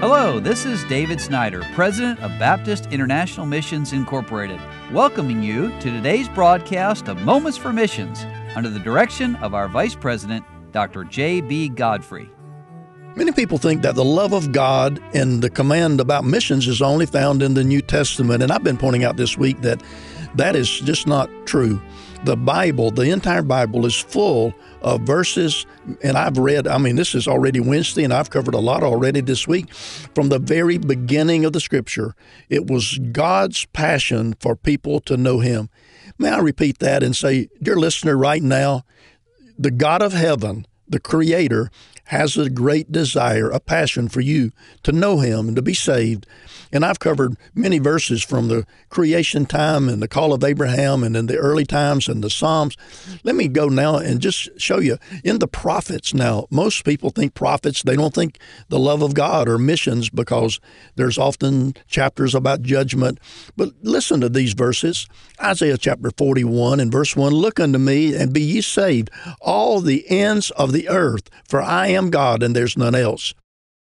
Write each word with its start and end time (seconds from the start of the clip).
Hello, 0.00 0.40
this 0.40 0.64
is 0.64 0.82
David 0.84 1.20
Snyder, 1.20 1.62
President 1.74 2.20
of 2.20 2.30
Baptist 2.38 2.86
International 2.86 3.44
Missions 3.44 3.92
Incorporated, 3.92 4.58
welcoming 4.92 5.42
you 5.42 5.68
to 5.80 5.90
today's 5.90 6.26
broadcast 6.26 7.06
of 7.06 7.20
Moments 7.20 7.58
for 7.58 7.70
Missions 7.70 8.24
under 8.56 8.70
the 8.70 8.78
direction 8.78 9.36
of 9.36 9.52
our 9.52 9.68
Vice 9.68 9.94
President, 9.94 10.42
Dr. 10.72 11.04
J.B. 11.04 11.68
Godfrey. 11.68 12.30
Many 13.14 13.32
people 13.32 13.58
think 13.58 13.82
that 13.82 13.94
the 13.94 14.02
love 14.02 14.32
of 14.32 14.52
God 14.52 15.02
and 15.12 15.42
the 15.42 15.50
command 15.50 16.00
about 16.00 16.24
missions 16.24 16.66
is 16.66 16.80
only 16.80 17.04
found 17.04 17.42
in 17.42 17.52
the 17.52 17.62
New 17.62 17.82
Testament, 17.82 18.42
and 18.42 18.50
I've 18.50 18.64
been 18.64 18.78
pointing 18.78 19.04
out 19.04 19.18
this 19.18 19.36
week 19.36 19.60
that 19.60 19.82
that 20.34 20.56
is 20.56 20.80
just 20.80 21.06
not 21.06 21.28
true. 21.44 21.78
The 22.24 22.36
Bible, 22.36 22.90
the 22.90 23.10
entire 23.10 23.42
Bible, 23.42 23.86
is 23.86 23.96
full 23.96 24.52
of 24.82 25.00
verses, 25.02 25.64
and 26.02 26.18
I've 26.18 26.36
read, 26.36 26.68
I 26.68 26.76
mean, 26.76 26.96
this 26.96 27.14
is 27.14 27.26
already 27.26 27.60
Wednesday, 27.60 28.04
and 28.04 28.12
I've 28.12 28.28
covered 28.28 28.54
a 28.54 28.58
lot 28.58 28.82
already 28.82 29.22
this 29.22 29.48
week. 29.48 29.72
From 30.14 30.28
the 30.28 30.38
very 30.38 30.76
beginning 30.76 31.46
of 31.46 31.54
the 31.54 31.60
scripture, 31.60 32.14
it 32.50 32.66
was 32.66 32.98
God's 33.12 33.64
passion 33.66 34.34
for 34.38 34.54
people 34.54 35.00
to 35.00 35.16
know 35.16 35.40
Him. 35.40 35.70
May 36.18 36.28
I 36.28 36.40
repeat 36.40 36.78
that 36.80 37.02
and 37.02 37.16
say, 37.16 37.48
dear 37.62 37.76
listener, 37.76 38.18
right 38.18 38.42
now, 38.42 38.84
the 39.58 39.70
God 39.70 40.02
of 40.02 40.12
heaven, 40.12 40.66
the 40.86 41.00
Creator, 41.00 41.70
has 42.10 42.36
a 42.36 42.50
great 42.50 42.90
desire, 42.90 43.50
a 43.50 43.60
passion 43.60 44.08
for 44.08 44.20
you 44.20 44.50
to 44.82 44.90
know 44.90 45.20
Him 45.20 45.46
and 45.46 45.54
to 45.54 45.62
be 45.62 45.74
saved. 45.74 46.26
And 46.72 46.84
I've 46.84 46.98
covered 46.98 47.36
many 47.54 47.78
verses 47.78 48.22
from 48.22 48.48
the 48.48 48.66
creation 48.88 49.46
time 49.46 49.88
and 49.88 50.02
the 50.02 50.08
call 50.08 50.32
of 50.32 50.42
Abraham 50.42 51.04
and 51.04 51.16
in 51.16 51.26
the 51.26 51.36
early 51.36 51.64
times 51.64 52.08
and 52.08 52.22
the 52.22 52.30
Psalms. 52.30 52.76
Let 53.22 53.36
me 53.36 53.46
go 53.46 53.68
now 53.68 53.96
and 53.96 54.20
just 54.20 54.48
show 54.60 54.80
you 54.80 54.98
in 55.22 55.38
the 55.38 55.46
prophets 55.46 56.12
now. 56.12 56.46
Most 56.50 56.84
people 56.84 57.10
think 57.10 57.34
prophets, 57.34 57.84
they 57.84 57.94
don't 57.94 58.14
think 58.14 58.38
the 58.68 58.78
love 58.78 59.02
of 59.02 59.14
God 59.14 59.48
or 59.48 59.58
missions 59.58 60.10
because 60.10 60.60
there's 60.96 61.18
often 61.18 61.74
chapters 61.86 62.34
about 62.34 62.62
judgment. 62.62 63.20
But 63.56 63.70
listen 63.82 64.20
to 64.20 64.28
these 64.28 64.54
verses 64.54 65.06
Isaiah 65.40 65.78
chapter 65.78 66.10
41 66.10 66.80
and 66.80 66.92
verse 66.92 67.16
1 67.16 67.32
Look 67.32 67.58
unto 67.58 67.78
me 67.78 68.14
and 68.14 68.32
be 68.32 68.42
ye 68.42 68.60
saved, 68.60 69.10
all 69.40 69.80
the 69.80 70.08
ends 70.10 70.50
of 70.52 70.72
the 70.72 70.88
earth, 70.88 71.30
for 71.48 71.62
I 71.62 71.88
am 71.88 71.99
God 72.08 72.42
and 72.42 72.56
there's 72.56 72.78
none 72.78 72.94
else. 72.94 73.34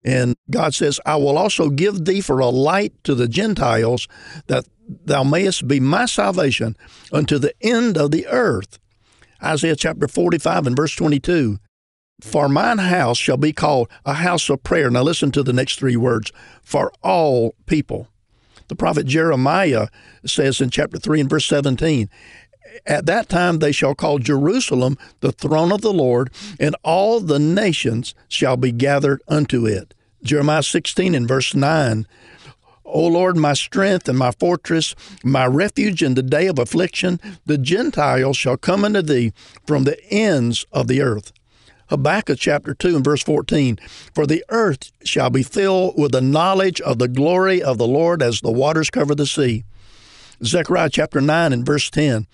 And 0.05 0.35
God 0.51 0.75
says, 0.75 0.99
I 1.07 1.17
will 1.17 1.39
also 1.39 1.71
give 1.71 2.05
thee 2.05 2.21
for 2.21 2.41
a 2.41 2.49
light 2.49 2.93
to 3.05 3.15
the 3.15 3.29
Gentiles, 3.29 4.09
that 4.47 4.65
thou 4.89 5.23
mayest 5.23 5.69
be 5.69 5.79
my 5.79 6.07
salvation 6.07 6.77
unto 7.13 7.39
the 7.39 7.55
end 7.61 7.97
of 7.97 8.11
the 8.11 8.27
earth. 8.27 8.81
Isaiah 9.43 9.77
chapter 9.77 10.09
45 10.09 10.67
and 10.67 10.77
verse 10.77 10.95
22. 10.97 11.59
For 12.21 12.49
mine 12.49 12.79
house 12.79 13.19
shall 13.19 13.37
be 13.37 13.53
called 13.53 13.89
a 14.05 14.15
house 14.15 14.49
of 14.51 14.65
prayer. 14.65 14.91
Now 14.91 15.03
listen 15.03 15.31
to 15.33 15.45
the 15.45 15.53
next 15.53 15.79
three 15.79 15.97
words 15.97 16.33
for 16.63 16.91
all 17.03 17.55
people. 17.67 18.09
The 18.67 18.77
prophet 18.77 19.07
Jeremiah 19.07 19.89
says 20.27 20.61
in 20.61 20.71
chapter 20.71 20.99
3 20.99 21.21
and 21.21 21.31
verse 21.31 21.47
17, 21.47 22.09
at 22.87 23.07
that 23.07 23.29
time 23.29 23.59
they 23.59 23.73
shall 23.73 23.95
call 23.95 24.19
Jerusalem 24.19 24.97
the 25.21 25.33
throne 25.33 25.73
of 25.73 25.81
the 25.81 25.93
Lord, 25.93 26.31
and 26.59 26.77
all 26.83 27.21
the 27.21 27.39
nations 27.39 28.15
shall 28.29 28.57
be 28.57 28.73
gathered 28.73 29.23
unto 29.29 29.67
it. 29.67 29.95
Jeremiah 30.23 30.63
16 30.63 31.15
and 31.15 31.29
verse 31.29 31.55
9. 31.55 32.07
O 32.85 33.07
Lord, 33.07 33.37
my 33.37 33.53
strength 33.53 34.09
and 34.09 34.19
my 34.19 34.31
fortress, 34.33 34.95
my 35.23 35.47
refuge 35.47 36.03
in 36.03 36.15
the 36.15 36.23
day 36.23 36.47
of 36.47 36.59
affliction, 36.59 37.21
the 37.45 37.59
Gentiles 37.59 38.37
shall 38.37 38.57
come 38.57 38.85
unto 38.85 39.03
thee 39.03 39.33
from 39.67 39.85
the 39.85 40.03
ends 40.11 40.65
of 40.73 40.89
the 40.89 41.03
earth. 41.03 41.33
Habakkuk 41.91 42.39
chapter 42.39 42.75
2 42.75 42.97
and 42.97 43.05
verse 43.05 43.23
14 43.23 43.79
For 44.15 44.27
the 44.27 44.45
earth 44.49 44.91
shall 45.05 45.31
be 45.31 45.43
filled 45.43 45.99
with 45.99 46.13
the 46.13 46.21
knowledge 46.21 46.81
of 46.81 46.99
the 46.99 47.09
glory 47.09 47.63
of 47.63 47.79
the 47.79 47.87
Lord 47.87 48.23
as 48.23 48.41
the 48.41 48.53
waters 48.53 48.91
cover 48.91 49.15
the 49.15 49.27
sea. 49.27 49.65
Zechariah 50.45 50.91
chapter 50.91 51.21
9 51.21 51.53
and 51.53 51.67
verse 51.67 51.91
10 51.91 52.27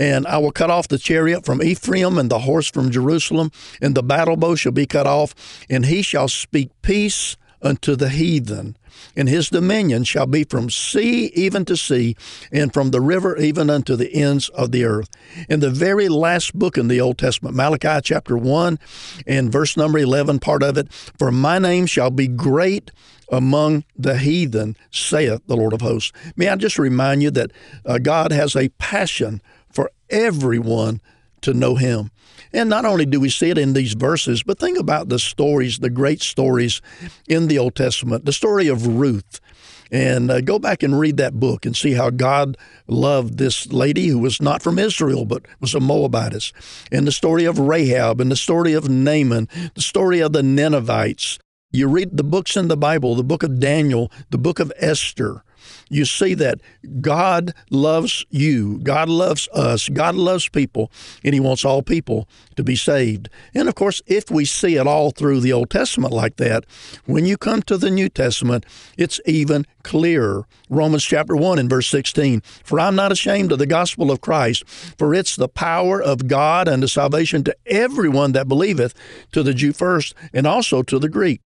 and 0.00 0.26
I 0.26 0.38
will 0.38 0.50
cut 0.50 0.70
off 0.70 0.88
the 0.88 0.98
chariot 0.98 1.44
from 1.44 1.62
Ephraim 1.62 2.16
and 2.16 2.30
the 2.30 2.40
horse 2.40 2.70
from 2.70 2.90
Jerusalem, 2.90 3.52
and 3.82 3.94
the 3.94 4.02
battle 4.02 4.36
bow 4.36 4.54
shall 4.54 4.72
be 4.72 4.86
cut 4.86 5.06
off, 5.06 5.34
and 5.68 5.84
he 5.84 6.00
shall 6.00 6.26
speak 6.26 6.70
peace 6.80 7.36
unto 7.60 7.94
the 7.94 8.08
heathen. 8.08 8.78
And 9.14 9.28
his 9.28 9.50
dominion 9.50 10.04
shall 10.04 10.26
be 10.26 10.44
from 10.44 10.70
sea 10.70 11.26
even 11.34 11.66
to 11.66 11.76
sea, 11.76 12.16
and 12.50 12.72
from 12.72 12.92
the 12.92 13.00
river 13.00 13.36
even 13.36 13.68
unto 13.68 13.94
the 13.94 14.12
ends 14.14 14.48
of 14.50 14.72
the 14.72 14.84
earth. 14.84 15.10
In 15.50 15.60
the 15.60 15.70
very 15.70 16.08
last 16.08 16.58
book 16.58 16.78
in 16.78 16.88
the 16.88 17.00
Old 17.00 17.18
Testament, 17.18 17.54
Malachi 17.54 18.00
chapter 18.02 18.38
1 18.38 18.78
and 19.26 19.52
verse 19.52 19.76
number 19.76 19.98
11, 19.98 20.38
part 20.38 20.62
of 20.62 20.78
it, 20.78 20.90
For 21.18 21.30
my 21.30 21.58
name 21.58 21.84
shall 21.84 22.10
be 22.10 22.26
great 22.26 22.90
among 23.30 23.84
the 23.96 24.16
heathen, 24.16 24.76
saith 24.90 25.42
the 25.46 25.56
Lord 25.56 25.74
of 25.74 25.82
hosts. 25.82 26.12
May 26.36 26.48
I 26.48 26.56
just 26.56 26.78
remind 26.78 27.22
you 27.22 27.30
that 27.32 27.52
uh, 27.84 27.98
God 27.98 28.32
has 28.32 28.56
a 28.56 28.70
passion 28.70 29.40
for 29.72 29.90
everyone 30.08 31.00
to 31.42 31.54
know 31.54 31.74
him. 31.76 32.10
And 32.52 32.68
not 32.68 32.84
only 32.84 33.06
do 33.06 33.20
we 33.20 33.30
see 33.30 33.50
it 33.50 33.58
in 33.58 33.72
these 33.72 33.94
verses, 33.94 34.42
but 34.42 34.58
think 34.58 34.78
about 34.78 35.08
the 35.08 35.18
stories, 35.18 35.78
the 35.78 35.90
great 35.90 36.20
stories 36.20 36.82
in 37.28 37.48
the 37.48 37.58
Old 37.58 37.74
Testament, 37.74 38.24
the 38.24 38.32
story 38.32 38.68
of 38.68 38.86
Ruth. 38.86 39.40
And 39.92 40.30
uh, 40.30 40.40
go 40.40 40.58
back 40.58 40.82
and 40.82 40.98
read 40.98 41.16
that 41.16 41.40
book 41.40 41.66
and 41.66 41.76
see 41.76 41.94
how 41.94 42.10
God 42.10 42.56
loved 42.86 43.38
this 43.38 43.72
lady 43.72 44.06
who 44.06 44.20
was 44.20 44.40
not 44.40 44.62
from 44.62 44.78
Israel 44.78 45.24
but 45.24 45.46
was 45.60 45.74
a 45.74 45.80
Moabitess. 45.80 46.52
And 46.92 47.06
the 47.06 47.12
story 47.12 47.44
of 47.44 47.58
Rahab 47.58 48.20
and 48.20 48.30
the 48.30 48.36
story 48.36 48.72
of 48.72 48.88
Naaman, 48.88 49.48
the 49.74 49.82
story 49.82 50.20
of 50.20 50.32
the 50.32 50.42
Ninevites. 50.42 51.38
You 51.72 51.88
read 51.88 52.16
the 52.16 52.24
books 52.24 52.56
in 52.56 52.68
the 52.68 52.76
Bible, 52.76 53.14
the 53.14 53.24
book 53.24 53.42
of 53.42 53.60
Daniel, 53.60 54.10
the 54.30 54.38
book 54.38 54.58
of 54.58 54.72
Esther 54.76 55.44
you 55.88 56.04
see 56.04 56.34
that 56.34 56.60
God 57.00 57.54
loves 57.70 58.24
you, 58.30 58.78
God 58.78 59.08
loves 59.08 59.48
us, 59.48 59.88
God 59.88 60.14
loves 60.14 60.48
people, 60.48 60.90
and 61.24 61.34
He 61.34 61.40
wants 61.40 61.64
all 61.64 61.82
people 61.82 62.28
to 62.56 62.64
be 62.64 62.76
saved. 62.76 63.28
And 63.54 63.68
of 63.68 63.74
course, 63.74 64.02
if 64.06 64.30
we 64.30 64.44
see 64.44 64.76
it 64.76 64.86
all 64.86 65.10
through 65.10 65.40
the 65.40 65.52
Old 65.52 65.70
Testament 65.70 66.12
like 66.12 66.36
that, 66.36 66.64
when 67.06 67.26
you 67.26 67.36
come 67.36 67.62
to 67.62 67.76
the 67.76 67.90
New 67.90 68.08
Testament, 68.08 68.64
it's 68.96 69.20
even 69.26 69.66
clearer. 69.82 70.46
Romans 70.68 71.04
chapter 71.04 71.34
1 71.34 71.58
and 71.58 71.70
verse 71.70 71.88
16 71.88 72.42
For 72.64 72.78
I'm 72.78 72.96
not 72.96 73.12
ashamed 73.12 73.52
of 73.52 73.58
the 73.58 73.66
gospel 73.66 74.10
of 74.10 74.20
Christ, 74.20 74.66
for 74.68 75.14
it's 75.14 75.36
the 75.36 75.48
power 75.48 76.00
of 76.00 76.28
God 76.28 76.68
unto 76.68 76.86
salvation 76.86 77.44
to 77.44 77.56
everyone 77.66 78.32
that 78.32 78.48
believeth, 78.48 78.94
to 79.32 79.42
the 79.42 79.54
Jew 79.54 79.72
first, 79.72 80.14
and 80.32 80.46
also 80.46 80.82
to 80.82 80.98
the 80.98 81.08
Greek. 81.08 81.40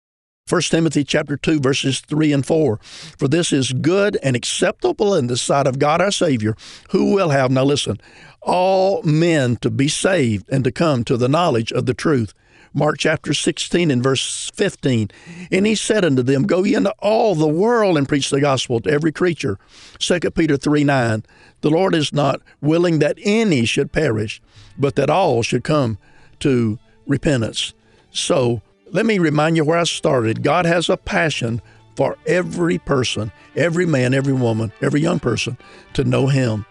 1 0.49 0.61
Timothy 0.63 1.05
chapter 1.05 1.37
2 1.37 1.61
verses 1.61 2.01
3 2.01 2.33
and 2.33 2.45
4 2.45 2.77
For 3.17 3.29
this 3.29 3.53
is 3.53 3.71
good 3.71 4.17
and 4.21 4.35
acceptable 4.35 5.15
in 5.15 5.27
the 5.27 5.37
sight 5.37 5.65
of 5.65 5.79
God 5.79 6.01
our 6.01 6.11
Savior 6.11 6.57
who 6.89 7.13
will 7.13 7.29
have 7.29 7.49
now 7.49 7.63
listen 7.63 7.97
all 8.41 9.01
men 9.03 9.55
to 9.57 9.69
be 9.71 9.87
saved 9.87 10.49
and 10.49 10.65
to 10.65 10.71
come 10.71 11.05
to 11.05 11.15
the 11.15 11.29
knowledge 11.29 11.71
of 11.71 11.85
the 11.85 11.93
truth. 11.93 12.33
Mark 12.73 12.97
chapter 12.99 13.33
16 13.33 13.89
and 13.89 14.03
verse 14.03 14.51
15 14.53 15.11
and 15.49 15.65
he 15.65 15.75
said 15.75 16.03
unto 16.03 16.21
them 16.21 16.43
go 16.43 16.65
ye 16.65 16.75
into 16.75 16.93
all 16.99 17.35
the 17.35 17.47
world 17.47 17.97
and 17.97 18.09
preach 18.09 18.29
the 18.29 18.41
gospel 18.41 18.81
to 18.81 18.91
every 18.91 19.13
creature. 19.13 19.57
2 19.99 20.19
Peter 20.31 20.57
3 20.57 20.83
9 20.83 21.23
The 21.61 21.69
Lord 21.69 21.95
is 21.95 22.11
not 22.11 22.41
willing 22.59 22.99
that 22.99 23.17
any 23.23 23.63
should 23.63 23.93
perish 23.93 24.41
but 24.77 24.95
that 24.95 25.09
all 25.09 25.41
should 25.41 25.63
come 25.63 25.97
to 26.41 26.79
repentance. 27.07 27.73
So 28.11 28.61
let 28.93 29.07
me 29.07 29.17
remind 29.17 29.57
you 29.57 29.65
where 29.65 29.79
I 29.79 29.83
started. 29.83 30.43
God 30.43 30.65
has 30.65 30.87
a 30.87 30.95
passion 30.95 31.61
for 31.95 32.15
every 32.25 32.77
person, 32.77 33.31
every 33.55 33.85
man, 33.85 34.13
every 34.13 34.33
woman, 34.33 34.71
every 34.81 35.01
young 35.01 35.19
person 35.19 35.57
to 35.93 36.03
know 36.03 36.27
Him. 36.27 36.65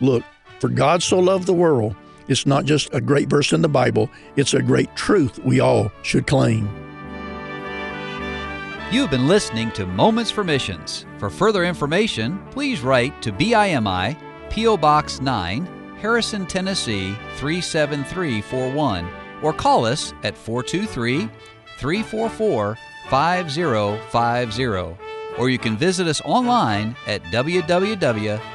Look, 0.00 0.24
for 0.60 0.68
God 0.68 1.02
so 1.02 1.18
loved 1.18 1.46
the 1.46 1.54
world, 1.54 1.94
it's 2.26 2.46
not 2.46 2.64
just 2.64 2.92
a 2.92 3.00
great 3.00 3.28
verse 3.28 3.52
in 3.52 3.62
the 3.62 3.68
Bible, 3.68 4.10
it's 4.36 4.54
a 4.54 4.62
great 4.62 4.94
truth 4.96 5.38
we 5.44 5.60
all 5.60 5.90
should 6.02 6.26
claim. 6.26 6.68
You've 8.90 9.10
been 9.10 9.28
listening 9.28 9.70
to 9.72 9.86
Moments 9.86 10.30
for 10.30 10.42
Missions. 10.42 11.06
For 11.18 11.30
further 11.30 11.64
information, 11.64 12.44
please 12.50 12.80
write 12.80 13.20
to 13.22 13.32
BIMI, 13.32 14.16
P.O. 14.50 14.78
Box 14.78 15.20
9, 15.20 15.96
Harrison, 16.00 16.46
Tennessee 16.46 17.14
37341, 17.36 19.08
or 19.42 19.52
call 19.52 19.84
us 19.84 20.12
at 20.24 20.36
423 20.36 21.28
344 21.78 22.76
5050, 23.08 24.96
or 25.38 25.48
you 25.48 25.58
can 25.58 25.76
visit 25.76 26.06
us 26.06 26.20
online 26.22 26.94
at 27.06 27.22
www.bimi.org. 27.24 28.48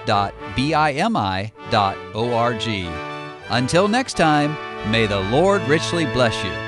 Until 3.50 3.88
next 3.88 4.14
time, 4.14 4.92
may 4.92 5.06
the 5.06 5.20
Lord 5.20 5.62
richly 5.64 6.06
bless 6.06 6.44
you. 6.44 6.63